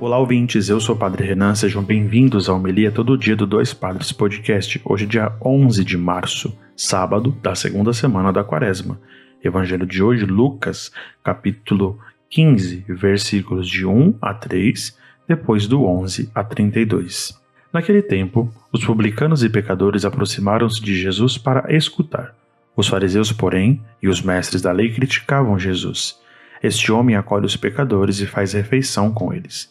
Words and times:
Olá, 0.00 0.16
ouvintes. 0.16 0.70
Eu 0.70 0.80
sou 0.80 0.94
o 0.94 0.98
Padre 0.98 1.26
Renan. 1.26 1.54
Sejam 1.54 1.82
bem-vindos 1.82 2.48
ao 2.48 2.56
Homilia 2.56 2.90
Todo 2.90 3.18
Dia 3.18 3.36
do 3.36 3.46
Dois 3.46 3.74
Padres 3.74 4.10
Podcast. 4.10 4.80
Hoje, 4.82 5.04
dia 5.04 5.30
11 5.44 5.84
de 5.84 5.98
março, 5.98 6.58
sábado 6.74 7.36
da 7.42 7.54
segunda 7.54 7.92
semana 7.92 8.32
da 8.32 8.42
Quaresma. 8.42 8.98
Evangelho 9.44 9.84
de 9.84 10.02
hoje, 10.02 10.24
Lucas, 10.24 10.90
capítulo 11.22 11.98
15, 12.30 12.86
versículos 12.88 13.68
de 13.68 13.84
1 13.84 14.14
a 14.22 14.32
3, 14.32 14.98
depois 15.28 15.66
do 15.66 15.84
11 15.84 16.30
a 16.34 16.42
32. 16.42 17.38
Naquele 17.70 18.00
tempo, 18.00 18.50
os 18.72 18.82
publicanos 18.82 19.44
e 19.44 19.50
pecadores 19.50 20.06
aproximaram-se 20.06 20.80
de 20.80 20.98
Jesus 20.98 21.36
para 21.36 21.76
escutar. 21.76 22.34
Os 22.74 22.88
fariseus, 22.88 23.32
porém, 23.32 23.82
e 24.02 24.08
os 24.08 24.22
mestres 24.22 24.62
da 24.62 24.72
lei 24.72 24.94
criticavam 24.94 25.58
Jesus. 25.58 26.18
Este 26.62 26.90
homem 26.90 27.16
acolhe 27.16 27.44
os 27.44 27.54
pecadores 27.54 28.18
e 28.20 28.26
faz 28.26 28.54
refeição 28.54 29.12
com 29.12 29.30
eles. 29.30 29.68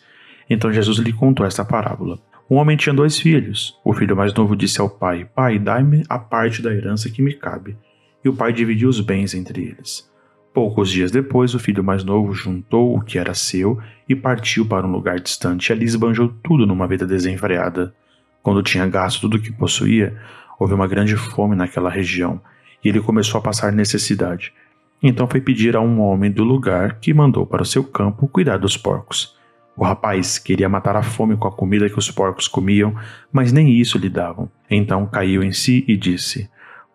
Então 0.50 0.72
Jesus 0.72 0.98
lhe 0.98 1.14
contou 1.14 1.46
esta 1.46 1.64
parábola. 1.64 2.20
Um 2.50 2.56
homem 2.56 2.76
tinha 2.76 2.96
dois 2.96 3.20
filhos. 3.20 3.78
O 3.86 3.94
filho 3.94 4.16
mais 4.16 4.34
novo 4.34 4.56
disse 4.56 4.82
ao 4.82 4.90
pai: 4.90 5.30
Pai, 5.36 5.60
dai-me 5.60 6.04
a 6.10 6.18
parte 6.18 6.62
da 6.62 6.74
herança 6.74 7.10
que 7.10 7.22
me 7.22 7.34
cabe. 7.34 7.78
E 8.26 8.30
o 8.30 8.34
pai 8.34 8.52
dividiu 8.52 8.90
os 8.90 9.00
bens 9.00 9.34
entre 9.36 9.62
eles. 9.62 10.10
Poucos 10.52 10.90
dias 10.90 11.12
depois, 11.12 11.54
o 11.54 11.60
filho 11.60 11.84
mais 11.84 12.04
novo 12.04 12.34
juntou 12.34 12.98
o 12.98 13.02
que 13.02 13.20
era 13.20 13.36
seu 13.36 13.80
e 14.10 14.16
partiu 14.16 14.66
para 14.66 14.88
um 14.88 14.92
lugar 14.92 15.20
distante. 15.20 15.72
Ali 15.72 15.86
esbanjou 15.86 16.34
tudo 16.44 16.66
numa 16.66 16.88
vida 16.88 17.06
desenfreada. 17.06 17.94
Quando 18.42 18.64
tinha 18.64 18.88
gasto 18.88 19.22
tudo 19.22 19.38
o 19.38 19.42
que 19.42 19.52
possuía, 19.52 20.18
houve 20.60 20.74
uma 20.74 20.88
grande 20.88 21.16
fome 21.16 21.56
naquela 21.56 21.90
região 21.90 22.42
e 22.84 22.90
ele 22.90 23.00
começou 23.00 23.38
a 23.38 23.42
passar 23.42 23.72
necessidade. 23.72 24.52
Então 25.02 25.28
foi 25.28 25.40
pedir 25.40 25.76
a 25.76 25.82
um 25.82 26.02
homem 26.02 26.32
do 26.32 26.44
lugar 26.44 27.00
que 27.00 27.14
mandou 27.14 27.46
para 27.46 27.62
o 27.62 27.66
seu 27.66 27.84
campo 27.84 28.28
cuidar 28.28 28.58
dos 28.58 28.76
porcos. 28.76 29.38
O 29.80 29.84
rapaz 29.86 30.38
queria 30.38 30.68
matar 30.68 30.98
a 30.98 31.02
fome 31.02 31.38
com 31.38 31.48
a 31.48 31.52
comida 31.54 31.90
que 31.90 31.98
os 31.98 32.12
porcos 32.12 32.50
comiam, 32.50 32.94
mas 33.32 33.54
nem 33.54 33.80
isso 33.80 33.98
lhe 33.98 34.10
davam. 34.10 34.52
Então 34.70 35.06
caiu 35.06 35.42
em 35.42 35.54
si 35.54 35.86
e 35.88 35.96
disse: 35.96 36.50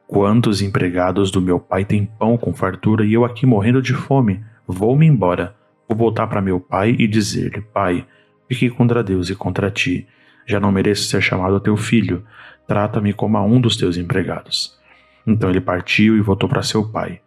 Quantos 0.07 0.61
empregados 0.61 1.31
do 1.31 1.41
meu 1.41 1.59
pai 1.59 1.87
têm 1.87 2.05
pão 2.05 2.37
com 2.37 2.53
fartura 2.53 3.07
e 3.07 3.15
eu 3.15 3.25
aqui 3.25 3.47
morrendo 3.47 3.81
de 3.81 3.95
fome? 3.95 4.45
Vou-me 4.69 5.07
embora. 5.07 5.57
Vou 5.89 5.97
voltar 5.97 6.27
para 6.27 6.43
meu 6.43 6.61
pai 6.61 6.95
e 6.99 7.09
dizer-lhe: 7.09 7.63
Pai, 7.63 8.05
fiquei 8.51 8.69
contra 8.69 9.03
Deus 9.03 9.31
e 9.31 9.35
contra 9.35 9.71
ti. 9.71 10.07
Já 10.45 10.61
não 10.61 10.71
mereço 10.71 11.05
ser 11.05 11.23
chamado 11.23 11.61
teu 11.61 11.79
filho. 11.79 12.23
Trata-me 12.69 13.15
como 13.15 13.39
a 13.39 13.43
um 13.43 13.63
dos 13.63 13.79
teus 13.79 13.97
empregados. 13.97 14.79
Então 15.27 15.49
ele 15.49 15.63
partiu 15.63 16.19
e 16.19 16.21
voltou 16.21 16.51
para 16.51 16.63
seu 16.63 16.87
pai. 16.87 17.23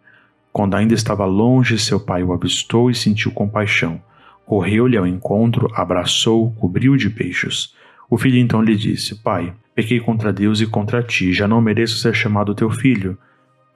Quando 0.52 0.76
ainda 0.76 0.94
estava 0.94 1.24
longe, 1.24 1.80
seu 1.80 1.98
pai 1.98 2.22
o 2.22 2.32
avistou 2.32 2.88
e 2.92 2.94
sentiu 2.94 3.32
compaixão. 3.32 4.00
Correu-lhe 4.48 4.96
ao 4.96 5.06
encontro, 5.06 5.70
abraçou, 5.74 6.50
cobriu 6.52 6.96
de 6.96 7.10
beijos. 7.10 7.76
O 8.08 8.16
filho 8.16 8.38
então 8.38 8.62
lhe 8.62 8.74
disse: 8.74 9.14
Pai, 9.16 9.52
pequei 9.74 10.00
contra 10.00 10.32
Deus 10.32 10.62
e 10.62 10.66
contra 10.66 11.02
ti, 11.02 11.34
já 11.34 11.46
não 11.46 11.60
mereço 11.60 11.98
ser 11.98 12.14
chamado 12.14 12.54
teu 12.54 12.70
filho. 12.70 13.18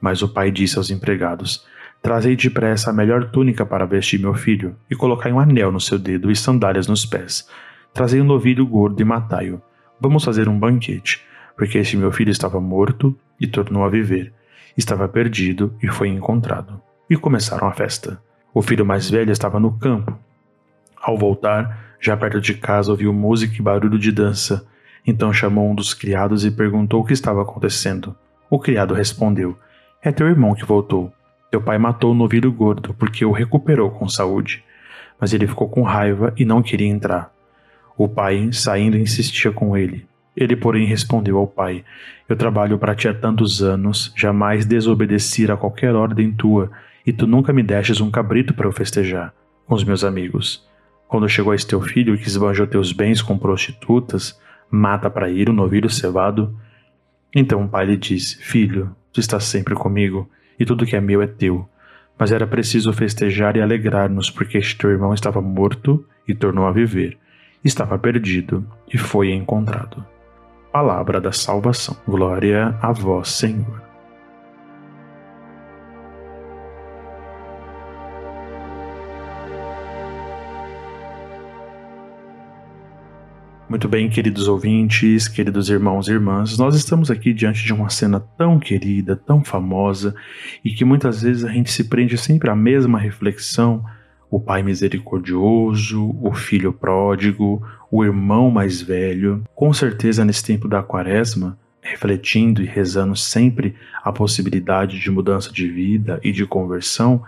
Mas 0.01 0.23
o 0.23 0.29
pai 0.31 0.51
disse 0.51 0.79
aos 0.79 0.89
empregados: 0.91 1.67
Trazei 2.01 2.35
depressa 2.35 2.89
a 2.89 2.93
melhor 2.95 3.31
túnica 3.31 3.67
para 3.67 3.85
vestir 3.85 4.19
meu 4.19 4.33
filho, 4.33 4.75
e 4.91 4.97
colocai 4.97 5.31
um 5.31 5.39
anel 5.39 5.71
no 5.71 5.79
seu 5.79 5.99
dedo 5.99 6.31
e 6.31 6.35
sandálias 6.35 6.87
nos 6.87 7.05
pés. 7.05 7.47
Trazei 7.93 8.23
um 8.23 8.25
novilho 8.25 8.67
gordo 8.67 8.99
e 8.99 9.05
matai-o. 9.05 9.61
Vamos 10.01 10.25
fazer 10.25 10.49
um 10.49 10.59
banquete, 10.59 11.21
porque 11.55 11.77
este 11.77 11.99
meu 11.99 12.11
filho 12.11 12.31
estava 12.31 12.59
morto 12.59 13.15
e 13.39 13.47
tornou 13.47 13.85
a 13.85 13.91
viver. 13.91 14.33
Estava 14.75 15.07
perdido 15.07 15.75
e 15.83 15.89
foi 15.89 16.09
encontrado. 16.09 16.81
E 17.11 17.17
começaram 17.19 17.69
a 17.69 17.73
festa. 17.73 18.19
O 18.55 18.63
filho 18.63 18.87
mais 18.87 19.11
velho 19.11 19.31
estava 19.31 19.61
no 19.61 19.71
campo 19.73 20.19
ao 21.03 21.19
voltar, 21.19 21.97
já 22.01 22.17
perto 22.17 22.41
de 22.41 22.55
casa, 22.55 22.91
ouviu 22.91 23.13
música 23.13 23.57
e 23.59 23.63
barulho 23.63 23.99
de 23.99 24.13
dança. 24.13 24.65
Então 25.07 25.33
chamou 25.33 25.69
um 25.71 25.75
dos 25.75 25.93
criados 25.93 26.45
e 26.45 26.51
perguntou 26.51 27.01
o 27.01 27.05
que 27.05 27.13
estava 27.13 27.43
acontecendo. 27.43 28.15
O 28.49 28.59
criado 28.59 28.95
respondeu: 28.95 29.59
É 30.03 30.13
teu 30.13 30.29
irmão 30.29 30.55
que 30.55 30.65
voltou. 30.65 31.13
Teu 31.51 31.61
pai 31.61 31.77
matou 31.77 32.13
o 32.13 32.15
novilho 32.15 32.53
gordo 32.53 32.95
porque 32.95 33.25
o 33.25 33.33
recuperou 33.33 33.91
com 33.91 34.09
saúde. 34.09 34.65
Mas 35.21 35.33
ele 35.33 35.47
ficou 35.47 35.69
com 35.69 35.83
raiva 35.83 36.33
e 36.37 36.45
não 36.45 36.63
queria 36.63 36.89
entrar. 36.89 37.33
O 37.97 38.09
pai, 38.09 38.51
saindo, 38.53 38.97
insistia 38.97 39.53
com 39.53 39.77
ele. 39.77 40.07
Ele, 40.37 40.57
porém, 40.57 40.87
respondeu 40.87 41.39
ao 41.39 41.47
pai: 41.47 41.85
Eu 42.29 42.37
trabalho 42.37 42.79
para 42.79 42.95
ti 42.95 43.09
há 43.09 43.15
tantos 43.15 43.63
anos, 43.63 44.13
jamais 44.17 44.65
desobedeci 44.65 45.51
a 45.51 45.57
qualquer 45.57 45.95
ordem 45.95 46.33
tua, 46.33 46.71
e 47.07 47.13
tu 47.13 47.27
nunca 47.27 47.53
me 47.53 47.63
destes 47.63 48.01
um 48.01 48.11
cabrito 48.11 48.55
para 48.55 48.67
eu 48.67 48.73
festejar 48.73 49.35
com 49.67 49.75
os 49.75 49.85
meus 49.85 50.05
amigos. 50.05 50.67
Quando 51.13 51.29
chegou 51.29 51.53
esse 51.53 51.67
teu 51.67 51.83
filho 51.83 52.17
que 52.17 52.27
esbanjou 52.27 52.67
teus 52.67 52.91
bens 52.91 53.21
com 53.21 53.37
prostitutas, 53.37 54.41
mata 54.71 55.11
para 55.11 55.29
ir 55.29 55.51
o 55.51 55.53
novilho 55.53 55.91
cevado. 55.91 56.59
Então 57.35 57.63
o 57.63 57.69
pai 57.69 57.85
lhe 57.85 57.99
disse: 57.99 58.43
Filho, 58.43 58.97
tu 59.13 59.21
estás 59.21 59.45
sempre 59.45 59.75
comigo, 59.75 60.27
e 60.59 60.65
tudo 60.65 60.87
que 60.87 60.97
é 60.97 61.03
meu 61.03 61.21
é 61.21 61.27
teu. 61.27 61.69
Mas 62.19 62.33
era 62.33 62.47
preciso 62.47 62.95
festejar 62.95 63.59
e 63.59 63.61
alegrar-nos, 63.61 64.31
porque 64.31 64.57
este 64.57 64.79
teu 64.79 64.89
irmão 64.89 65.13
estava 65.13 65.43
morto 65.43 66.03
e 66.27 66.35
tornou 66.35 66.65
a 66.65 66.73
viver, 66.73 67.19
estava 67.63 67.99
perdido 67.99 68.67
e 68.91 68.97
foi 68.97 69.33
encontrado. 69.33 70.03
Palavra 70.73 71.21
da 71.21 71.31
salvação. 71.31 71.95
Glória 72.09 72.75
a 72.81 72.91
vós, 72.91 73.29
Senhor. 73.29 73.92
Muito 83.73 83.89
bem, 83.89 84.11
queridos 84.11 84.49
ouvintes, 84.49 85.27
queridos 85.29 85.71
irmãos 85.71 86.07
e 86.07 86.13
irmãs, 86.13 86.59
nós 86.59 86.77
estamos 86.77 87.11
aqui 87.11 87.33
diante 87.33 87.65
de 87.65 87.73
uma 87.73 87.89
cena 87.89 88.21
tão 88.21 88.59
querida, 88.59 89.17
tão 89.17 89.43
famosa 89.43 90.15
e 90.63 90.75
que 90.75 90.85
muitas 90.85 91.23
vezes 91.23 91.43
a 91.43 91.49
gente 91.49 91.73
se 91.73 91.85
prende 91.85 92.19
sempre 92.19 92.51
à 92.51 92.55
mesma 92.55 92.99
reflexão: 92.99 93.83
o 94.31 94.39
pai 94.39 94.63
misericordioso, 94.63 96.15
o 96.21 96.35
filho 96.35 96.71
pródigo, 96.71 97.67
o 97.91 98.05
irmão 98.05 98.51
mais 98.51 98.83
velho. 98.83 99.43
Com 99.55 99.73
certeza, 99.73 100.23
nesse 100.23 100.45
tempo 100.45 100.69
da 100.69 100.83
quaresma, 100.83 101.59
refletindo 101.81 102.63
e 102.63 102.67
rezando 102.67 103.17
sempre 103.17 103.75
a 104.05 104.13
possibilidade 104.13 105.01
de 105.01 105.11
mudança 105.11 105.51
de 105.51 105.67
vida 105.67 106.21
e 106.23 106.31
de 106.31 106.45
conversão, 106.45 107.23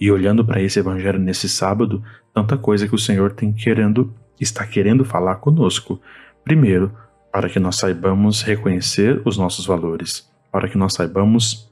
e 0.00 0.10
olhando 0.10 0.42
para 0.42 0.62
esse 0.62 0.78
evangelho 0.78 1.18
nesse 1.18 1.46
sábado, 1.46 2.02
tanta 2.32 2.56
coisa 2.56 2.88
que 2.88 2.94
o 2.94 2.98
Senhor 2.98 3.32
tem 3.32 3.52
querendo 3.52 4.10
está 4.40 4.66
querendo 4.66 5.04
falar 5.04 5.36
conosco. 5.36 6.00
Primeiro, 6.44 6.92
para 7.32 7.48
que 7.48 7.60
nós 7.60 7.76
saibamos 7.76 8.42
reconhecer 8.42 9.20
os 9.24 9.36
nossos 9.36 9.66
valores, 9.66 10.28
para 10.50 10.68
que 10.68 10.76
nós 10.76 10.94
saibamos 10.94 11.70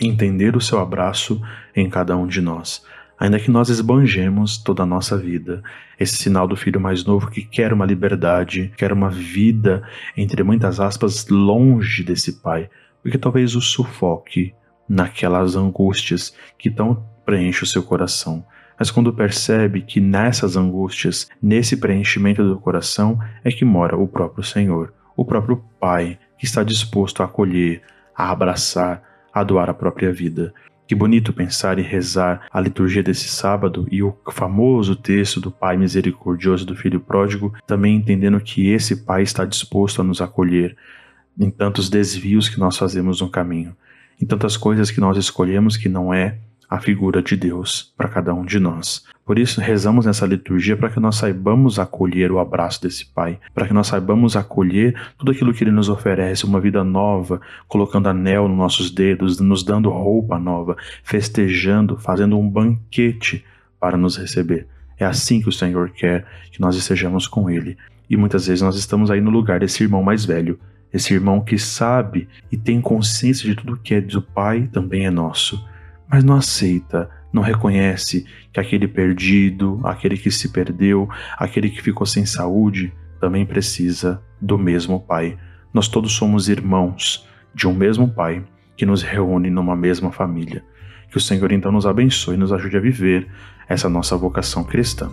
entender 0.00 0.56
o 0.56 0.60
seu 0.60 0.78
abraço 0.78 1.40
em 1.74 1.88
cada 1.88 2.16
um 2.16 2.26
de 2.26 2.40
nós. 2.40 2.84
Ainda 3.18 3.38
que 3.38 3.50
nós 3.50 3.68
esbanjemos 3.68 4.58
toda 4.58 4.82
a 4.82 4.86
nossa 4.86 5.16
vida, 5.16 5.62
esse 5.98 6.16
sinal 6.16 6.48
do 6.48 6.56
filho 6.56 6.80
mais 6.80 7.04
novo 7.04 7.30
que 7.30 7.42
quer 7.42 7.72
uma 7.72 7.86
liberdade, 7.86 8.72
quer 8.76 8.92
uma 8.92 9.08
vida, 9.08 9.82
entre 10.16 10.42
muitas 10.42 10.80
aspas, 10.80 11.28
longe 11.28 12.02
desse 12.02 12.42
pai, 12.42 12.68
porque 13.02 13.16
talvez 13.16 13.54
o 13.54 13.60
sufoque 13.60 14.52
naquelas 14.88 15.54
angústias 15.54 16.34
que 16.58 16.70
tão 16.70 17.06
preenche 17.24 17.62
o 17.62 17.66
seu 17.66 17.82
coração 17.82 18.44
mas 18.78 18.90
quando 18.90 19.12
percebe 19.12 19.82
que 19.82 20.00
nessas 20.00 20.56
angústias, 20.56 21.28
nesse 21.40 21.76
preenchimento 21.76 22.46
do 22.46 22.58
coração, 22.58 23.18
é 23.42 23.50
que 23.50 23.64
mora 23.64 23.96
o 23.96 24.08
próprio 24.08 24.42
Senhor, 24.42 24.92
o 25.16 25.24
próprio 25.24 25.62
Pai, 25.78 26.18
que 26.38 26.44
está 26.44 26.62
disposto 26.62 27.22
a 27.22 27.26
acolher, 27.26 27.82
a 28.16 28.30
abraçar, 28.30 29.02
a 29.32 29.42
doar 29.42 29.70
a 29.70 29.74
própria 29.74 30.12
vida. 30.12 30.52
Que 30.86 30.94
bonito 30.94 31.32
pensar 31.32 31.78
e 31.78 31.82
rezar 31.82 32.46
a 32.52 32.60
liturgia 32.60 33.02
desse 33.02 33.28
sábado 33.28 33.86
e 33.90 34.02
o 34.02 34.14
famoso 34.30 34.94
texto 34.94 35.40
do 35.40 35.50
Pai 35.50 35.76
misericordioso 35.76 36.66
do 36.66 36.76
Filho 36.76 37.00
pródigo, 37.00 37.54
também 37.66 37.96
entendendo 37.96 38.38
que 38.38 38.68
esse 38.68 39.04
Pai 39.04 39.22
está 39.22 39.44
disposto 39.44 40.02
a 40.02 40.04
nos 40.04 40.20
acolher 40.20 40.76
em 41.38 41.50
tantos 41.50 41.88
desvios 41.88 42.48
que 42.48 42.60
nós 42.60 42.76
fazemos 42.76 43.20
no 43.20 43.30
caminho, 43.30 43.74
em 44.20 44.26
tantas 44.26 44.56
coisas 44.56 44.90
que 44.90 45.00
nós 45.00 45.16
escolhemos 45.16 45.76
que 45.76 45.88
não 45.88 46.12
é 46.12 46.38
a 46.74 46.80
figura 46.80 47.22
de 47.22 47.36
Deus 47.36 47.94
para 47.96 48.08
cada 48.08 48.34
um 48.34 48.44
de 48.44 48.58
nós. 48.58 49.04
Por 49.24 49.38
isso, 49.38 49.60
rezamos 49.60 50.06
nessa 50.06 50.26
liturgia 50.26 50.76
para 50.76 50.90
que 50.90 50.98
nós 50.98 51.16
saibamos 51.16 51.78
acolher 51.78 52.32
o 52.32 52.40
abraço 52.40 52.82
desse 52.82 53.06
Pai, 53.06 53.38
para 53.54 53.66
que 53.68 53.72
nós 53.72 53.86
saibamos 53.86 54.36
acolher 54.36 55.00
tudo 55.16 55.30
aquilo 55.30 55.54
que 55.54 55.62
Ele 55.62 55.70
nos 55.70 55.88
oferece, 55.88 56.44
uma 56.44 56.60
vida 56.60 56.82
nova, 56.82 57.40
colocando 57.68 58.08
anel 58.08 58.48
nos 58.48 58.58
nossos 58.58 58.90
dedos, 58.90 59.38
nos 59.38 59.62
dando 59.62 59.88
roupa 59.88 60.36
nova, 60.36 60.76
festejando, 61.04 61.96
fazendo 61.96 62.36
um 62.36 62.50
banquete 62.50 63.44
para 63.78 63.96
nos 63.96 64.16
receber. 64.16 64.66
É 64.98 65.04
assim 65.04 65.40
que 65.40 65.48
o 65.48 65.52
Senhor 65.52 65.90
quer 65.90 66.26
que 66.50 66.60
nós 66.60 66.74
estejamos 66.74 67.28
com 67.28 67.48
Ele. 67.48 67.78
E 68.10 68.16
muitas 68.16 68.48
vezes 68.48 68.62
nós 68.62 68.76
estamos 68.76 69.12
aí 69.12 69.20
no 69.20 69.30
lugar 69.30 69.60
desse 69.60 69.84
irmão 69.84 70.02
mais 70.02 70.24
velho, 70.24 70.58
esse 70.92 71.14
irmão 71.14 71.40
que 71.40 71.56
sabe 71.56 72.28
e 72.50 72.56
tem 72.56 72.80
consciência 72.80 73.48
de 73.48 73.54
tudo 73.54 73.76
que 73.76 73.94
é 73.94 74.00
do 74.00 74.20
Pai 74.20 74.68
também 74.72 75.06
é 75.06 75.10
nosso 75.10 75.64
mas 76.14 76.22
não 76.22 76.36
aceita, 76.36 77.10
não 77.32 77.42
reconhece 77.42 78.24
que 78.52 78.60
aquele 78.60 78.86
perdido, 78.86 79.80
aquele 79.82 80.16
que 80.16 80.30
se 80.30 80.50
perdeu, 80.50 81.08
aquele 81.36 81.68
que 81.68 81.82
ficou 81.82 82.06
sem 82.06 82.24
saúde, 82.24 82.92
também 83.20 83.44
precisa 83.44 84.22
do 84.40 84.56
mesmo 84.56 85.00
Pai. 85.00 85.36
Nós 85.72 85.88
todos 85.88 86.12
somos 86.12 86.48
irmãos 86.48 87.28
de 87.52 87.66
um 87.66 87.74
mesmo 87.74 88.08
Pai 88.08 88.44
que 88.76 88.86
nos 88.86 89.02
reúne 89.02 89.50
numa 89.50 89.74
mesma 89.74 90.12
família. 90.12 90.64
Que 91.10 91.16
o 91.16 91.20
Senhor 91.20 91.50
então 91.50 91.72
nos 91.72 91.84
abençoe 91.84 92.36
e 92.36 92.38
nos 92.38 92.52
ajude 92.52 92.76
a 92.76 92.80
viver 92.80 93.26
essa 93.68 93.88
nossa 93.88 94.16
vocação 94.16 94.62
cristã. 94.62 95.10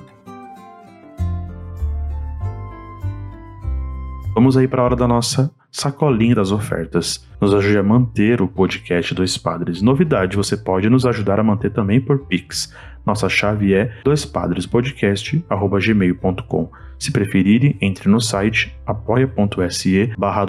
Vamos 4.42 4.58
aí 4.58 4.68
para 4.68 4.82
a 4.82 4.86
hora 4.86 4.96
da 4.96 5.08
nossa 5.08 5.54
sacolinha 5.72 6.34
das 6.34 6.52
ofertas. 6.52 7.24
Nos 7.40 7.54
ajude 7.54 7.78
a 7.78 7.84
manter 7.84 8.42
o 8.42 8.48
podcast 8.48 9.14
Dois 9.14 9.38
Padres. 9.38 9.84
Novidade, 9.84 10.36
você 10.36 10.58
pode 10.58 10.90
nos 10.90 11.06
ajudar 11.06 11.40
a 11.40 11.44
manter 11.44 11.70
também 11.70 12.02
por 12.02 12.26
Pix. 12.26 12.74
Nossa 13.06 13.30
chave 13.30 13.76
é 13.76 13.94
doispadrespodcast.gmail.com. 14.04 16.72
Se 16.98 17.12
preferirem, 17.12 17.78
entre 17.80 18.10
no 18.10 18.20
site 18.20 18.76
apoia.se 18.84 20.12
barra 20.18 20.44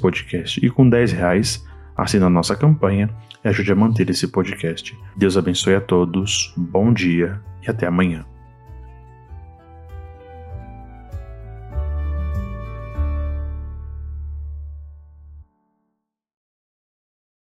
Podcast 0.00 0.64
e 0.64 0.70
com 0.70 0.88
10 0.88 1.12
reais 1.12 1.62
assina 1.94 2.24
a 2.24 2.30
nossa 2.30 2.56
campanha 2.56 3.10
e 3.44 3.48
ajude 3.50 3.70
a 3.70 3.76
manter 3.76 4.08
esse 4.08 4.28
podcast. 4.28 4.98
Deus 5.14 5.36
abençoe 5.36 5.74
a 5.74 5.80
todos, 5.82 6.54
bom 6.56 6.90
dia 6.90 7.38
e 7.62 7.70
até 7.70 7.86
amanhã. 7.86 8.24